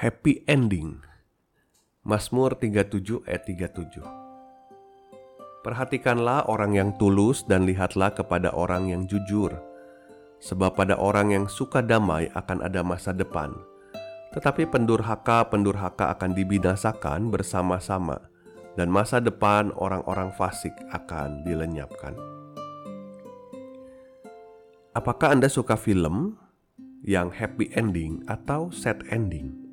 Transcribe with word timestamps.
Happy 0.00 0.40
ending. 0.48 0.96
Mazmur 2.08 2.56
37 2.56 3.20
ayat 3.28 3.44
37. 3.44 4.00
Perhatikanlah 5.60 6.48
orang 6.48 6.72
yang 6.72 6.96
tulus 6.96 7.44
dan 7.44 7.68
lihatlah 7.68 8.08
kepada 8.08 8.48
orang 8.56 8.88
yang 8.88 9.04
jujur. 9.04 9.52
Sebab 10.40 10.72
pada 10.80 10.96
orang 10.96 11.36
yang 11.36 11.44
suka 11.52 11.84
damai 11.84 12.32
akan 12.32 12.64
ada 12.64 12.80
masa 12.80 13.12
depan. 13.12 13.52
Tetapi 14.32 14.72
pendurhaka-pendurhaka 14.72 16.16
akan 16.16 16.32
dibinasakan 16.32 17.28
bersama-sama 17.28 18.24
dan 18.80 18.88
masa 18.88 19.20
depan 19.20 19.68
orang-orang 19.76 20.32
fasik 20.32 20.72
akan 20.96 21.44
dilenyapkan. 21.44 22.16
Apakah 24.96 25.36
Anda 25.36 25.52
suka 25.52 25.76
film 25.76 26.40
yang 27.04 27.28
happy 27.36 27.68
ending 27.76 28.24
atau 28.24 28.72
sad 28.72 29.04
ending? 29.12 29.69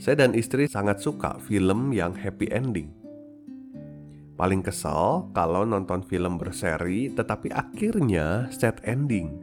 Saya 0.00 0.24
dan 0.24 0.32
istri 0.32 0.64
sangat 0.64 1.04
suka 1.04 1.36
film 1.44 1.92
yang 1.92 2.16
happy 2.16 2.48
ending. 2.48 2.88
Paling 4.40 4.64
kesal 4.64 5.28
kalau 5.36 5.68
nonton 5.68 6.00
film 6.00 6.40
berseri 6.40 7.12
tetapi 7.12 7.52
akhirnya 7.52 8.48
sad 8.48 8.80
ending. 8.88 9.36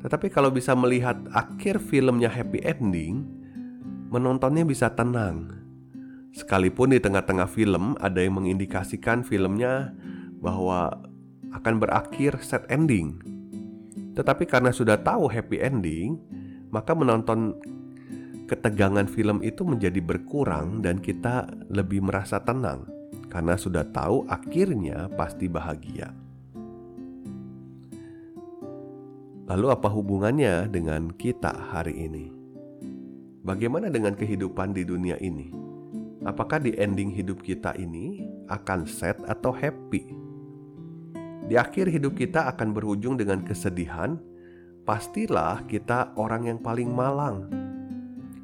Tetapi 0.00 0.32
kalau 0.32 0.48
bisa 0.48 0.72
melihat 0.72 1.20
akhir 1.36 1.84
filmnya 1.84 2.32
happy 2.32 2.64
ending, 2.64 3.28
menontonnya 4.08 4.64
bisa 4.64 4.88
tenang. 4.96 5.52
Sekalipun 6.32 6.96
di 6.96 7.00
tengah-tengah 7.04 7.52
film 7.52 7.92
ada 8.00 8.24
yang 8.24 8.40
mengindikasikan 8.40 9.20
filmnya 9.20 9.92
bahwa 10.40 10.96
akan 11.52 11.76
berakhir 11.76 12.40
sad 12.40 12.64
ending. 12.72 13.20
Tetapi 14.16 14.48
karena 14.48 14.72
sudah 14.72 14.96
tahu 14.96 15.28
happy 15.28 15.60
ending, 15.60 16.16
maka 16.72 16.96
menonton 16.96 17.52
ketegangan 18.46 19.10
film 19.10 19.42
itu 19.42 19.66
menjadi 19.66 19.98
berkurang 19.98 20.78
dan 20.78 21.02
kita 21.02 21.50
lebih 21.66 22.06
merasa 22.06 22.38
tenang 22.38 22.86
karena 23.26 23.58
sudah 23.58 23.82
tahu 23.90 24.22
akhirnya 24.30 25.10
pasti 25.18 25.50
bahagia. 25.50 26.14
Lalu 29.46 29.66
apa 29.70 29.86
hubungannya 29.90 30.66
dengan 30.70 31.10
kita 31.14 31.54
hari 31.70 31.94
ini? 32.06 32.26
Bagaimana 33.46 33.86
dengan 33.86 34.18
kehidupan 34.18 34.74
di 34.74 34.82
dunia 34.82 35.14
ini? 35.22 35.54
Apakah 36.26 36.58
di 36.58 36.74
ending 36.74 37.14
hidup 37.14 37.38
kita 37.46 37.70
ini 37.78 38.26
akan 38.50 38.90
sad 38.90 39.22
atau 39.30 39.54
happy? 39.54 40.02
Di 41.46 41.54
akhir 41.54 41.86
hidup 41.94 42.18
kita 42.18 42.50
akan 42.50 42.74
berujung 42.74 43.14
dengan 43.14 43.38
kesedihan, 43.46 44.18
pastilah 44.82 45.62
kita 45.70 46.10
orang 46.18 46.50
yang 46.50 46.58
paling 46.58 46.90
malang 46.90 47.65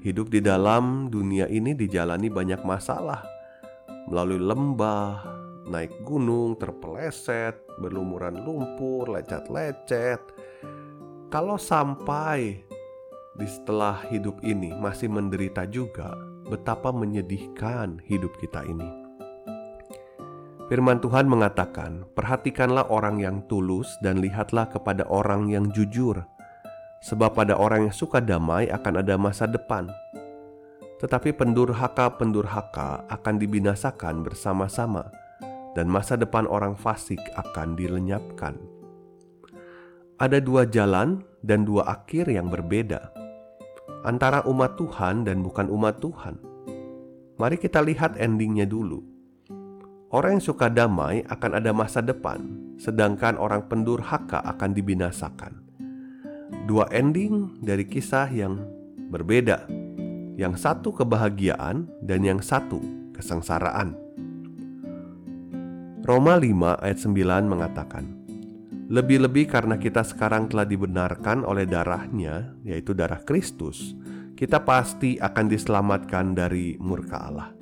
Hidup 0.00 0.32
di 0.32 0.40
dalam 0.40 1.12
dunia 1.12 1.44
ini 1.44 1.76
dijalani 1.76 2.32
banyak 2.32 2.64
masalah 2.64 3.20
melalui 4.08 4.40
lembah, 4.40 5.28
naik 5.68 5.92
gunung, 6.08 6.56
terpeleset, 6.56 7.60
berlumuran 7.76 8.40
lumpur, 8.40 9.12
lecet-lecet. 9.12 10.24
Kalau 11.28 11.60
sampai 11.60 12.64
di 13.36 13.44
setelah 13.44 14.00
hidup 14.08 14.40
ini 14.40 14.72
masih 14.72 15.12
menderita 15.12 15.68
juga, 15.68 16.16
betapa 16.48 16.96
menyedihkan 16.96 18.00
hidup 18.08 18.32
kita 18.40 18.64
ini. 18.64 18.88
Firman 20.72 21.04
Tuhan 21.04 21.28
mengatakan, 21.28 22.08
"Perhatikanlah 22.16 22.88
orang 22.88 23.20
yang 23.20 23.44
tulus 23.52 23.92
dan 24.00 24.24
lihatlah 24.24 24.64
kepada 24.64 25.04
orang 25.12 25.52
yang 25.52 25.68
jujur." 25.76 26.24
Sebab 27.00 27.32
pada 27.32 27.56
orang 27.56 27.88
yang 27.88 27.96
suka 27.96 28.20
damai 28.20 28.68
akan 28.68 29.00
ada 29.00 29.16
masa 29.16 29.48
depan. 29.48 29.88
Tetapi 31.00 31.32
pendurhaka-pendurhaka 31.32 33.08
akan 33.08 33.34
dibinasakan 33.40 34.20
bersama-sama 34.20 35.08
dan 35.72 35.88
masa 35.88 36.20
depan 36.20 36.44
orang 36.44 36.76
fasik 36.76 37.20
akan 37.40 37.72
dilenyapkan. 37.72 38.60
Ada 40.20 40.44
dua 40.44 40.68
jalan 40.68 41.24
dan 41.40 41.64
dua 41.64 41.88
akhir 41.88 42.28
yang 42.28 42.52
berbeda 42.52 43.16
antara 44.04 44.44
umat 44.44 44.76
Tuhan 44.76 45.24
dan 45.24 45.40
bukan 45.40 45.72
umat 45.72 46.04
Tuhan. 46.04 46.36
Mari 47.40 47.56
kita 47.56 47.80
lihat 47.80 48.20
endingnya 48.20 48.68
dulu. 48.68 49.00
Orang 50.12 50.36
yang 50.36 50.44
suka 50.44 50.68
damai 50.68 51.24
akan 51.24 51.64
ada 51.64 51.72
masa 51.72 52.04
depan, 52.04 52.44
sedangkan 52.76 53.40
orang 53.40 53.64
pendurhaka 53.72 54.44
akan 54.44 54.76
dibinasakan 54.76 55.69
dua 56.66 56.86
ending 56.94 57.58
dari 57.62 57.86
kisah 57.86 58.30
yang 58.30 58.62
berbeda. 59.10 59.66
Yang 60.38 60.64
satu 60.64 60.94
kebahagiaan 60.94 61.90
dan 62.00 62.20
yang 62.24 62.40
satu 62.40 62.80
kesengsaraan. 63.12 63.92
Roma 66.00 66.40
5 66.40 66.80
ayat 66.80 66.98
9 66.98 67.44
mengatakan, 67.44 68.04
Lebih-lebih 68.90 69.46
karena 69.46 69.78
kita 69.78 70.02
sekarang 70.02 70.50
telah 70.50 70.66
dibenarkan 70.66 71.46
oleh 71.46 71.68
darahnya, 71.68 72.56
yaitu 72.66 72.96
darah 72.96 73.22
Kristus, 73.22 73.94
kita 74.34 74.64
pasti 74.64 75.20
akan 75.20 75.46
diselamatkan 75.46 76.32
dari 76.32 76.74
murka 76.80 77.20
Allah. 77.20 77.52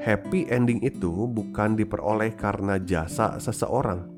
Happy 0.00 0.48
ending 0.48 0.80
itu 0.80 1.28
bukan 1.28 1.76
diperoleh 1.76 2.32
karena 2.34 2.80
jasa 2.80 3.36
seseorang, 3.38 4.17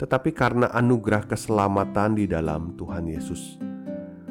tetapi 0.00 0.32
karena 0.32 0.72
anugerah 0.72 1.28
keselamatan 1.28 2.16
di 2.16 2.24
dalam 2.24 2.72
Tuhan 2.80 3.04
Yesus. 3.04 3.60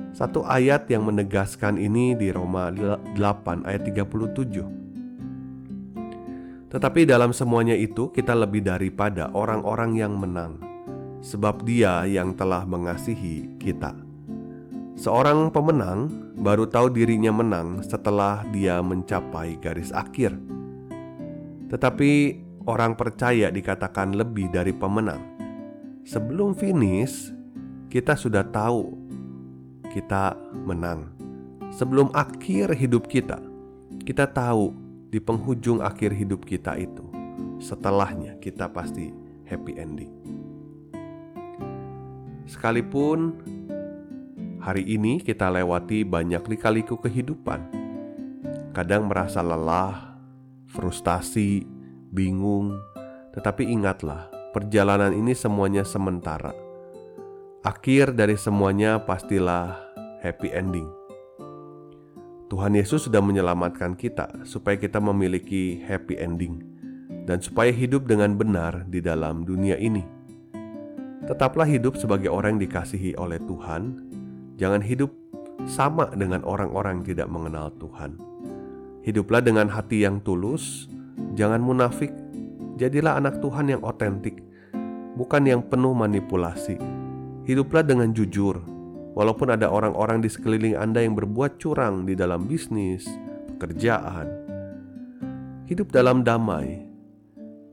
Satu 0.09 0.41
ayat 0.41 0.89
yang 0.89 1.05
menegaskan 1.05 1.77
ini 1.77 2.17
di 2.17 2.33
Roma 2.33 2.73
8 2.73 3.69
ayat 3.69 3.85
37. 3.85 6.73
Tetapi 6.73 7.05
dalam 7.05 7.29
semuanya 7.29 7.77
itu 7.77 8.09
kita 8.09 8.33
lebih 8.33 8.65
daripada 8.65 9.29
orang-orang 9.37 9.93
yang 9.93 10.17
menang, 10.17 10.57
sebab 11.21 11.61
Dia 11.61 12.01
yang 12.09 12.33
telah 12.33 12.65
mengasihi 12.65 13.61
kita. 13.61 13.93
Seorang 14.97 15.53
pemenang 15.53 16.33
baru 16.41 16.65
tahu 16.65 16.89
dirinya 16.89 17.29
menang 17.29 17.85
setelah 17.85 18.41
dia 18.51 18.83
mencapai 18.83 19.55
garis 19.61 19.93
akhir. 19.95 20.35
Tetapi 21.71 22.11
orang 22.67 22.99
percaya 22.99 23.47
dikatakan 23.47 24.11
lebih 24.17 24.51
dari 24.51 24.75
pemenang 24.75 25.38
sebelum 26.03 26.55
finish 26.55 27.33
kita 27.89 28.13
sudah 28.13 28.45
tahu 28.45 28.93
kita 29.89 30.37
menang. 30.53 31.09
Sebelum 31.73 32.13
akhir 32.13 32.73
hidup 32.77 33.09
kita, 33.09 33.41
kita 34.05 34.29
tahu 34.29 34.73
di 35.09 35.17
penghujung 35.17 35.81
akhir 35.81 36.13
hidup 36.13 36.45
kita 36.45 36.77
itu, 36.77 37.05
setelahnya 37.61 38.37
kita 38.41 38.69
pasti 38.69 39.09
happy 39.45 39.77
ending. 39.77 40.13
Sekalipun 42.49 43.37
hari 44.61 44.85
ini 44.85 45.21
kita 45.21 45.49
lewati 45.49 46.05
banyak 46.05 46.41
lika-liku 46.45 46.97
kehidupan, 46.97 47.69
kadang 48.73 49.05
merasa 49.09 49.45
lelah, 49.45 50.17
frustasi, 50.69 51.65
bingung, 52.09 52.77
tetapi 53.37 53.65
ingatlah 53.65 54.38
perjalanan 54.49 55.13
ini 55.13 55.37
semuanya 55.37 55.85
sementara. 55.85 56.53
Akhir 57.61 58.15
dari 58.15 58.33
semuanya 58.33 59.03
pastilah 59.03 59.77
happy 60.25 60.49
ending. 60.49 60.89
Tuhan 62.49 62.73
Yesus 62.73 63.05
sudah 63.05 63.21
menyelamatkan 63.21 63.93
kita 63.93 64.41
supaya 64.41 64.73
kita 64.73 64.97
memiliki 64.97 65.85
happy 65.85 66.17
ending 66.17 66.65
dan 67.29 67.37
supaya 67.45 67.69
hidup 67.69 68.09
dengan 68.09 68.33
benar 68.33 68.89
di 68.89 69.05
dalam 69.05 69.45
dunia 69.45 69.77
ini. 69.77 70.01
Tetaplah 71.29 71.69
hidup 71.69 71.93
sebagai 71.93 72.33
orang 72.33 72.57
yang 72.57 72.65
dikasihi 72.65 73.13
oleh 73.21 73.37
Tuhan. 73.45 74.01
Jangan 74.57 74.81
hidup 74.81 75.13
sama 75.69 76.09
dengan 76.17 76.41
orang-orang 76.41 77.05
yang 77.05 77.07
tidak 77.13 77.29
mengenal 77.29 77.69
Tuhan. 77.77 78.17
Hiduplah 79.05 79.45
dengan 79.45 79.69
hati 79.69 80.09
yang 80.09 80.17
tulus, 80.25 80.89
jangan 81.37 81.61
munafik, 81.61 82.09
Jadilah 82.79 83.19
anak 83.19 83.43
Tuhan 83.43 83.67
yang 83.67 83.83
otentik. 83.83 84.39
bukan 85.19 85.43
yang 85.43 85.61
penuh 85.67 85.91
manipulasi. 85.91 86.79
Hiduplah 87.43 87.83
dengan 87.83 88.15
jujur, 88.15 88.63
walaupun 89.19 89.51
ada 89.51 89.67
orang-orang 89.67 90.23
di 90.23 90.31
sekeliling 90.31 90.79
Anda 90.79 91.03
yang 91.03 91.19
berbuat 91.19 91.59
curang 91.59 92.07
di 92.07 92.15
dalam 92.15 92.47
bisnis, 92.47 93.03
pekerjaan. 93.51 94.31
Hidup 95.67 95.91
dalam 95.91 96.23
damai. 96.23 96.87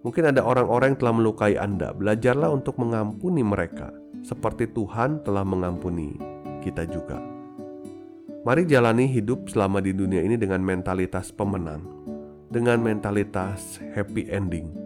Mungkin 0.03 0.35
ada 0.35 0.43
orang-orang 0.43 0.95
yang 0.95 0.99
telah 0.99 1.15
melukai 1.15 1.55
Anda. 1.55 1.95
Belajarlah 1.95 2.51
untuk 2.51 2.83
mengampuni 2.83 3.47
mereka, 3.47 3.95
seperti 4.27 4.67
Tuhan 4.75 5.23
telah 5.23 5.47
mengampuni 5.47 6.19
kita 6.67 6.83
juga. 6.83 7.23
Mari 8.43 8.67
jalani 8.67 9.07
hidup 9.07 9.51
selama 9.51 9.79
di 9.79 9.95
dunia 9.95 10.23
ini 10.23 10.35
dengan 10.35 10.63
mentalitas 10.63 11.31
pemenang, 11.31 11.83
dengan 12.51 12.79
mentalitas 12.79 13.83
happy 13.95 14.31
ending, 14.31 14.86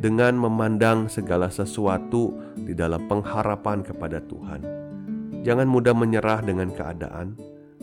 dengan 0.00 0.32
memandang 0.40 1.12
segala 1.12 1.52
sesuatu 1.52 2.32
di 2.56 2.72
dalam 2.72 3.04
pengharapan 3.04 3.84
kepada 3.84 4.24
Tuhan. 4.24 4.64
Jangan 5.44 5.68
mudah 5.68 5.92
menyerah 5.92 6.40
dengan 6.40 6.72
keadaan, 6.72 7.36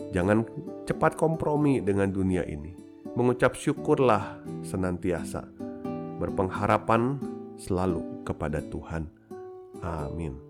jangan 0.09 0.41
cepat 0.89 1.13
kompromi 1.13 1.77
dengan 1.77 2.09
dunia 2.09 2.41
ini. 2.49 2.73
Mengucap 3.13 3.53
syukurlah 3.53 4.41
senantiasa, 4.65 5.45
berpengharapan 6.17 7.21
selalu 7.61 8.25
kepada 8.25 8.65
Tuhan. 8.65 9.09
Amin. 9.85 10.46